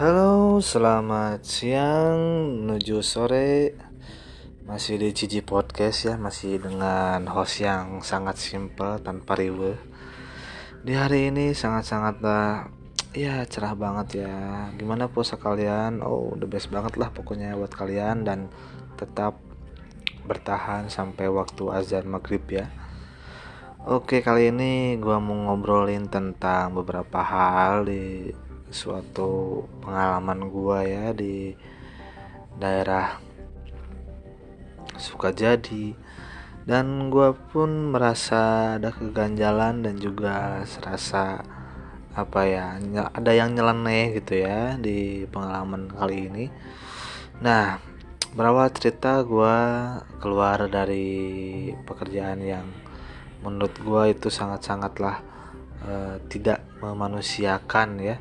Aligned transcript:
Halo, 0.00 0.64
selamat 0.64 1.44
siang 1.44 2.16
menuju 2.64 3.04
sore. 3.04 3.76
Masih 4.64 4.96
di 4.96 5.12
Cici 5.12 5.44
Podcast 5.44 6.08
ya, 6.08 6.16
masih 6.16 6.56
dengan 6.56 7.28
host 7.28 7.60
yang 7.60 8.00
sangat 8.00 8.40
simple 8.40 8.96
tanpa 9.04 9.36
riwe. 9.36 9.76
Di 10.80 10.96
hari 10.96 11.28
ini 11.28 11.52
sangat-sangat 11.52 12.16
lah 12.24 12.72
ya 13.12 13.44
cerah 13.44 13.76
banget 13.76 14.24
ya. 14.24 14.72
Gimana 14.72 15.12
puasa 15.12 15.36
kalian? 15.36 16.00
Oh, 16.00 16.32
the 16.32 16.48
best 16.48 16.72
banget 16.72 16.96
lah 16.96 17.12
pokoknya 17.12 17.60
buat 17.60 17.76
kalian 17.76 18.24
dan 18.24 18.48
tetap 18.96 19.36
bertahan 20.24 20.88
sampai 20.88 21.28
waktu 21.28 21.68
azan 21.76 22.08
maghrib 22.08 22.48
ya. 22.48 22.72
Oke, 23.84 24.24
kali 24.24 24.48
ini 24.48 24.96
gua 24.96 25.20
mau 25.20 25.36
ngobrolin 25.36 26.08
tentang 26.08 26.72
beberapa 26.72 27.20
hal 27.20 27.84
di 27.84 28.32
suatu 28.70 29.62
pengalaman 29.82 30.46
gua 30.48 30.86
ya 30.86 31.10
di 31.10 31.54
daerah 32.56 33.18
Sukajadi. 34.96 35.94
Dan 36.60 37.10
gua 37.10 37.34
pun 37.34 37.90
merasa 37.90 38.76
ada 38.78 38.94
keganjalan 38.94 39.82
dan 39.82 39.98
juga 39.98 40.62
serasa 40.68 41.42
apa 42.10 42.42
ya 42.42 42.74
ada 43.14 43.30
yang 43.30 43.54
nyeleneh 43.54 44.18
gitu 44.18 44.42
ya 44.42 44.76
di 44.78 45.24
pengalaman 45.30 45.90
kali 45.90 46.30
ini. 46.30 46.46
Nah 47.42 47.80
berawal 48.36 48.70
cerita 48.70 49.24
gua 49.26 49.56
keluar 50.22 50.70
dari 50.70 51.70
pekerjaan 51.82 52.38
yang 52.44 52.66
menurut 53.40 53.74
gua 53.82 54.06
itu 54.06 54.28
sangat-sangatlah 54.28 55.16
uh, 55.82 56.16
tidak 56.28 56.60
memanusiakan 56.84 57.88
ya 57.98 58.16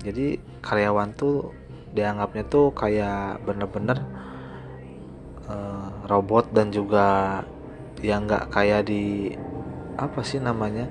jadi 0.00 0.40
karyawan 0.64 1.12
tuh 1.12 1.52
dianggapnya 1.92 2.44
tuh 2.48 2.72
kayak 2.72 3.42
bener-bener 3.44 4.00
uh, 5.50 5.90
robot 6.08 6.48
dan 6.54 6.72
juga 6.72 7.40
yang 8.00 8.24
nggak 8.24 8.48
kayak 8.48 8.88
di 8.88 9.34
apa 10.00 10.24
sih 10.24 10.40
namanya 10.40 10.88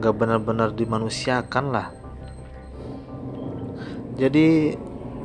nggak 0.00 0.14
bener-bener 0.16 0.72
dimanusiakan 0.72 1.66
lah. 1.74 1.88
Jadi 4.16 4.74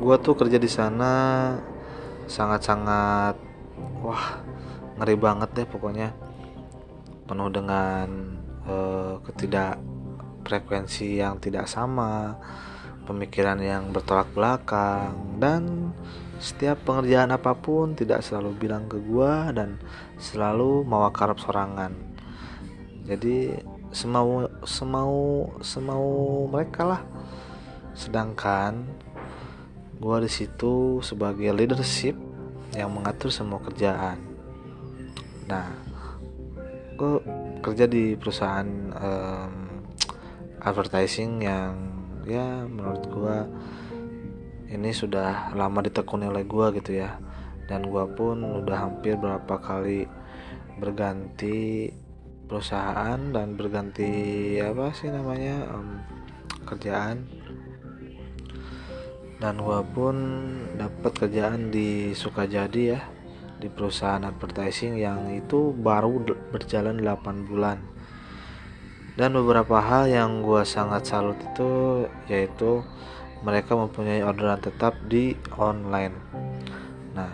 gua 0.02 0.20
tuh 0.20 0.36
kerja 0.36 0.58
di 0.60 0.68
sana 0.68 1.12
sangat-sangat 2.28 3.38
wah 4.04 4.26
ngeri 5.00 5.16
banget 5.16 5.50
deh 5.56 5.66
pokoknya. 5.70 6.12
Penuh 7.24 7.48
dengan 7.48 8.36
uh, 8.68 9.16
ketidak 9.24 9.80
frekuensi 10.44 11.24
yang 11.24 11.40
tidak 11.40 11.64
sama 11.64 12.36
pemikiran 13.04 13.60
yang 13.60 13.92
bertolak 13.92 14.28
belakang. 14.34 15.38
Dan 15.38 15.92
setiap 16.40 16.82
pengerjaan 16.84 17.30
apa 17.32 17.54
pun 17.56 17.94
tidak 17.94 18.20
selalu 18.20 18.56
bilang 18.58 18.84
ke 18.90 18.98
gua 19.00 19.54
dan 19.54 19.80
selalu 20.18 20.82
mau 20.84 21.06
karep 21.12 21.38
sorangan. 21.40 21.92
Jadi 23.04 23.54
semau 23.94 24.48
semau 24.66 25.14
semau 25.62 26.04
mereka 26.50 26.82
lah. 26.84 27.02
Sedangkan 27.94 28.84
gua 30.02 30.18
di 30.18 30.28
situ 30.28 30.98
sebagai 31.00 31.54
leadership 31.54 32.18
yang 32.74 32.90
mengatur 32.90 33.30
semua 33.30 33.62
kerjaan. 33.62 34.18
Nah 35.46 35.70
gua 36.98 37.22
kerja 37.62 37.88
di 37.88 38.18
perusahaan 38.18 38.68
um, 38.92 39.52
advertising 40.60 41.40
yang 41.44 41.72
ya 42.26 42.64
menurut 42.68 43.04
gua 43.08 43.48
ini 44.68 44.90
sudah 44.90 45.54
lama 45.54 45.84
ditekuni 45.84 46.26
oleh 46.26 46.44
gua 46.44 46.74
gitu 46.74 46.96
ya. 46.98 47.20
Dan 47.64 47.88
gua 47.88 48.04
pun 48.10 48.44
udah 48.64 48.88
hampir 48.88 49.16
berapa 49.16 49.56
kali 49.60 50.04
berganti 50.76 51.88
perusahaan 52.44 53.16
dan 53.16 53.56
berganti 53.56 54.12
apa 54.60 54.92
sih 54.92 55.08
namanya 55.08 55.64
um, 55.72 56.02
kerjaan. 56.68 57.24
Dan 59.38 59.60
gua 59.60 59.84
pun 59.84 60.16
dapat 60.76 61.12
kerjaan 61.26 61.68
di 61.72 62.12
Sukajadi 62.12 62.82
ya 62.92 63.00
di 63.64 63.72
perusahaan 63.72 64.20
advertising 64.26 64.98
yang 65.00 65.30
itu 65.32 65.72
baru 65.72 66.20
berjalan 66.52 67.00
8 67.00 67.48
bulan 67.48 67.78
dan 69.14 69.30
beberapa 69.34 69.78
hal 69.78 70.10
yang 70.10 70.42
gue 70.42 70.66
sangat 70.66 71.06
salut 71.06 71.38
itu 71.38 72.04
yaitu 72.26 72.82
mereka 73.46 73.78
mempunyai 73.78 74.24
orderan 74.26 74.58
tetap 74.58 74.98
di 75.06 75.38
online. 75.54 76.14
Nah 77.14 77.30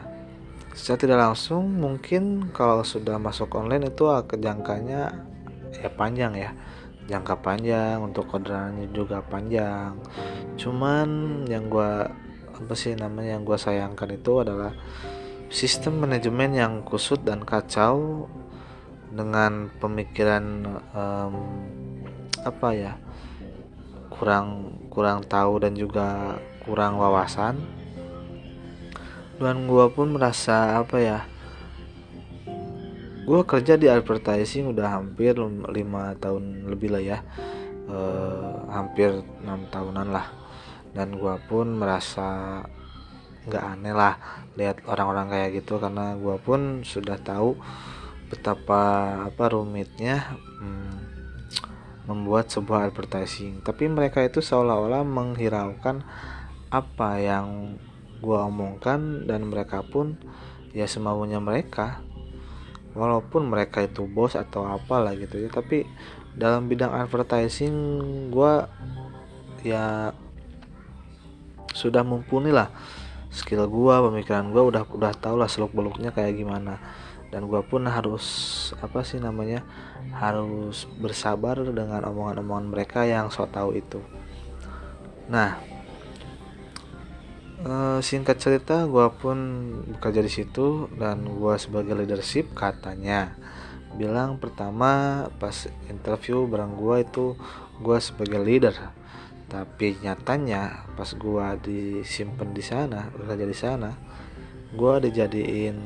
secara 0.77 0.99
tidak 1.01 1.19
langsung 1.31 1.81
mungkin 1.81 2.53
kalau 2.53 2.85
sudah 2.85 3.17
masuk 3.17 3.57
online 3.57 3.89
itu 3.89 4.05
jangkanya 4.37 5.15
ya 5.73 5.89
panjang 5.89 6.37
ya. 6.37 6.53
Jangka 7.11 7.43
panjang 7.43 7.99
untuk 7.99 8.31
orderannya 8.31 8.87
juga 8.95 9.19
panjang. 9.25 9.99
Cuman 10.55 11.43
yang 11.49 11.67
gue 11.67 12.07
apa 12.61 12.75
sih 12.77 12.93
namanya 12.93 13.41
yang 13.41 13.43
gue 13.49 13.57
sayangkan 13.57 14.15
itu 14.15 14.45
adalah 14.45 14.71
sistem 15.51 16.07
manajemen 16.07 16.55
yang 16.55 16.73
kusut 16.87 17.25
dan 17.27 17.43
kacau 17.43 18.29
dengan 19.11 19.69
pemikiran 19.83 20.45
um, 20.95 21.35
apa 22.41 22.69
ya 22.73 22.93
kurang 24.11 24.77
kurang 24.93 25.25
tahu 25.27 25.63
dan 25.63 25.75
juga 25.75 26.39
kurang 26.65 27.01
wawasan. 27.01 27.59
Dan 29.41 29.65
gue 29.65 29.87
pun 29.97 30.13
merasa 30.13 30.77
apa 30.85 31.01
ya 31.01 31.19
gue 33.25 33.41
kerja 33.47 33.79
di 33.79 33.89
advertising 33.89 34.75
udah 34.75 35.01
hampir 35.01 35.33
lima 35.73 36.13
tahun 36.21 36.69
lebih 36.69 36.93
lah 36.93 37.01
ya. 37.01 37.19
E, 37.89 37.99
hampir 38.69 39.25
enam 39.41 39.65
tahunan 39.73 40.13
lah. 40.13 40.29
Dan 40.93 41.17
gue 41.17 41.35
pun 41.49 41.81
merasa 41.81 42.61
nggak 43.49 43.65
aneh 43.65 43.97
lah 43.97 44.21
lihat 44.61 44.85
orang-orang 44.85 45.33
kayak 45.33 45.65
gitu 45.65 45.81
karena 45.81 46.13
gue 46.21 46.37
pun 46.45 46.85
sudah 46.85 47.17
tahu 47.17 47.57
betapa 48.31 48.81
apa 49.27 49.45
rumitnya 49.51 50.39
hmm, 50.63 50.97
membuat 52.07 52.49
sebuah 52.49 52.89
advertising. 52.89 53.61
Tapi 53.67 53.91
mereka 53.91 54.23
itu 54.23 54.39
seolah-olah 54.39 55.03
menghiraukan 55.03 56.07
apa 56.71 57.11
yang 57.19 57.77
gua 58.23 58.47
omongkan 58.47 59.27
dan 59.27 59.51
mereka 59.51 59.83
pun 59.83 60.15
ya 60.71 60.87
semaunya 60.87 61.43
mereka. 61.43 62.01
Walaupun 62.95 63.51
mereka 63.51 63.83
itu 63.83 64.07
bos 64.07 64.35
atau 64.35 64.67
apalah 64.67 65.15
gitu 65.15 65.39
ya 65.39 65.47
tapi 65.51 65.87
dalam 66.35 66.67
bidang 66.71 66.91
advertising 66.91 67.75
gua 68.31 68.71
ya 69.63 70.15
sudah 71.71 72.03
mumpuni 72.03 72.51
lah 72.51 72.71
skill 73.31 73.71
gua 73.71 74.03
pemikiran 74.11 74.51
gua 74.51 74.67
udah 74.67 74.83
udah 74.91 75.13
tau 75.15 75.39
lah 75.39 75.47
seluk 75.47 75.71
beluknya 75.71 76.11
kayak 76.11 76.35
gimana 76.35 76.83
dan 77.31 77.47
gue 77.47 77.63
pun 77.63 77.87
harus 77.87 78.27
apa 78.83 79.07
sih 79.07 79.23
namanya 79.23 79.63
harus 80.15 80.91
bersabar 80.99 81.63
dengan 81.63 82.03
omongan-omongan 82.11 82.67
mereka 82.67 83.07
yang 83.07 83.31
so 83.31 83.47
tau 83.47 83.71
itu. 83.71 84.03
Nah 85.31 85.63
e, 87.63 87.73
singkat 88.03 88.43
cerita 88.43 88.85
gue 88.91 89.07
pun 89.23 89.39
bekerja 89.95 90.21
di 90.21 90.33
situ 90.33 90.91
dan 90.99 91.23
gue 91.23 91.55
sebagai 91.55 91.95
leadership 91.95 92.51
katanya 92.53 93.39
bilang 93.95 94.39
pertama 94.39 95.27
pas 95.39 95.67
interview 95.91 96.47
barang 96.51 96.75
gue 96.79 96.97
itu 97.07 97.27
gue 97.79 97.99
sebagai 98.03 98.43
leader. 98.43 98.75
Tapi 99.51 99.99
nyatanya 99.99 100.87
pas 100.95 101.11
gue 101.11 101.47
disimpan 101.63 102.51
di 102.55 102.63
sana 102.63 103.11
bekerja 103.15 103.47
di 103.47 103.57
sana 103.57 103.91
gue 104.71 104.95
dijadiin 105.11 105.77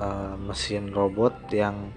uh, 0.00 0.34
mesin 0.40 0.90
robot 0.90 1.36
yang 1.52 1.92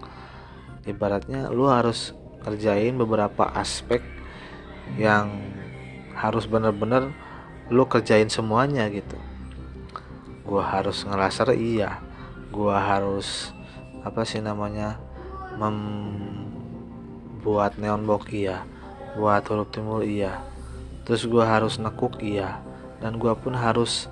ibaratnya 0.83 1.47
lu 1.49 1.71
harus 1.71 2.11
kerjain 2.43 2.99
beberapa 2.99 3.47
aspek 3.55 4.03
yang 4.99 5.31
harus 6.13 6.43
bener-bener 6.45 7.15
lu 7.71 7.87
kerjain 7.87 8.27
semuanya 8.27 8.91
gitu. 8.91 9.15
Gua 10.43 10.67
harus 10.67 11.07
ngelaser 11.07 11.55
iya. 11.55 12.03
Gua 12.51 12.77
harus 12.83 13.55
apa 14.03 14.27
sih 14.27 14.43
namanya 14.43 14.99
membuat 15.55 16.51
neon 17.79 18.03
box 18.03 18.27
iya. 18.35 18.67
Buat 19.15 19.47
huruf 19.47 19.71
timur 19.71 20.03
iya. 20.03 20.43
Terus 21.07 21.23
gua 21.25 21.47
harus 21.47 21.79
nekuk 21.79 22.19
iya. 22.19 22.59
Dan 22.99 23.15
gua 23.15 23.39
pun 23.39 23.55
harus 23.55 24.11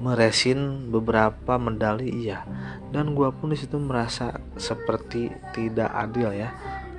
meresin 0.00 0.88
beberapa 0.88 1.60
medali 1.60 2.08
iya. 2.24 2.48
Dan 2.88 3.12
gua 3.12 3.30
pun 3.30 3.52
di 3.52 3.58
situ 3.60 3.76
merasa 3.76 4.40
seperti 4.56 5.28
tidak 5.52 5.92
adil 5.92 6.32
ya 6.32 6.50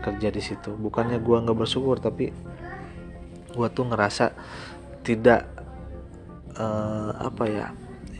kerja 0.05 0.29
di 0.29 0.41
situ. 0.41 0.77
Bukannya 0.77 1.17
gua 1.17 1.41
nggak 1.41 1.57
bersyukur 1.57 1.97
tapi 1.97 2.29
gua 3.57 3.67
tuh 3.73 3.89
ngerasa 3.89 4.31
tidak 5.01 5.49
uh, 6.55 7.11
apa 7.17 7.43
ya 7.49 7.67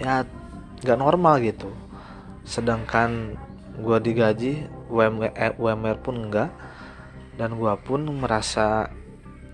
ya 0.02 0.26
nggak 0.82 1.00
normal 1.00 1.38
gitu. 1.46 1.70
Sedangkan 2.42 3.38
gue 3.82 3.98
digaji 4.04 4.68
UMR, 4.92 5.32
eh, 5.34 5.54
UMR 5.56 5.98
pun 6.04 6.28
enggak 6.28 6.52
dan 7.40 7.56
gue 7.56 7.74
pun 7.88 8.04
merasa 8.12 8.92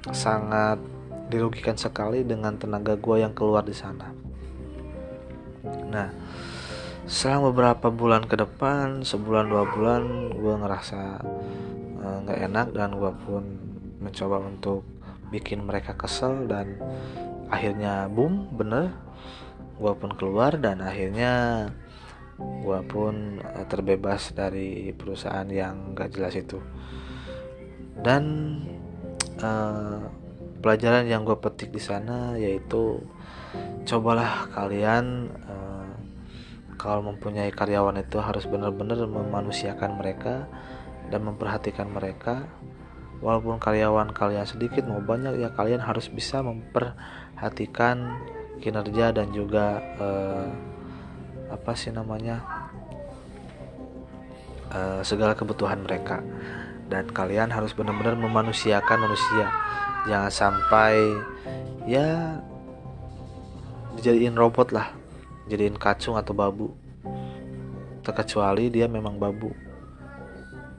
sangat 0.09 0.81
dirugikan 1.29 1.77
sekali 1.77 2.25
dengan 2.25 2.57
tenaga 2.57 2.97
gue 2.97 3.21
yang 3.21 3.35
keluar 3.35 3.62
di 3.62 3.75
sana 3.75 4.26
nah 5.88 6.12
selang 7.07 7.48
beberapa 7.48 7.88
bulan 7.88 8.27
ke 8.27 8.36
depan 8.36 9.01
sebulan 9.07 9.48
dua 9.48 9.63
bulan 9.71 10.04
gue 10.36 10.56
ngerasa 10.59 11.01
eh, 12.04 12.18
nggak 12.27 12.39
uh, 12.39 12.45
enak 12.51 12.68
dan 12.75 12.89
gue 13.00 13.13
pun 13.24 13.44
mencoba 13.98 14.44
untuk 14.44 14.83
bikin 15.27 15.68
mereka 15.68 15.95
kesel 15.95 16.48
dan 16.48 16.80
akhirnya 17.51 18.07
boom 18.12 18.51
bener. 18.56 18.95
Gue 19.77 19.94
pun 19.94 20.09
keluar 20.18 20.57
dan 20.57 20.81
akhirnya 20.81 21.68
gue 22.38 22.80
pun 22.89 23.42
uh, 23.42 23.65
terbebas 23.69 24.33
dari 24.33 24.94
perusahaan 24.94 25.48
yang 25.50 25.94
gak 25.94 26.18
jelas 26.18 26.33
itu. 26.38 26.57
Dan 27.98 28.24
uh, 29.42 30.01
pelajaran 30.59 31.06
yang 31.06 31.24
gue 31.24 31.38
petik 31.38 31.69
di 31.69 31.81
sana 31.81 32.36
yaitu 32.36 33.01
cobalah 33.88 34.50
kalian 34.51 35.31
uh, 35.48 35.89
kalau 36.77 37.01
mempunyai 37.13 37.50
karyawan 37.50 37.98
itu 38.01 38.21
harus 38.21 38.45
benar-benar 38.45 39.01
memanusiakan 39.09 39.98
mereka 39.98 40.45
dan 41.09 41.25
memperhatikan 41.25 41.89
mereka. 41.89 42.45
Walaupun 43.18 43.57
karyawan 43.57 44.13
kalian 44.13 44.45
sedikit 44.45 44.86
mau 44.86 45.01
banyak 45.01 45.42
ya 45.42 45.50
kalian 45.50 45.81
harus 45.81 46.06
bisa 46.06 46.45
memperhatikan 46.45 48.13
kinerja 48.62 49.10
dan 49.10 49.33
juga 49.33 49.81
uh, 49.98 50.53
apa 51.50 51.74
sih 51.74 51.89
namanya 51.89 52.45
uh, 54.69 55.01
segala 55.01 55.33
kebutuhan 55.33 55.81
mereka. 55.81 56.21
Dan 56.88 57.10
kalian 57.10 57.50
harus 57.50 57.74
benar-benar 57.74 58.15
memanusiakan 58.15 59.01
manusia 59.01 59.50
jangan 60.06 60.30
sampai 60.30 61.18
ya 61.90 62.38
dijadiin 63.98 64.38
robot 64.38 64.70
lah. 64.76 64.94
Jadiin 65.50 65.80
kacung 65.80 66.20
atau 66.20 66.36
babu. 66.38 66.76
Terkecuali 68.06 68.70
dia 68.70 68.86
memang 68.86 69.18
babu. 69.18 69.50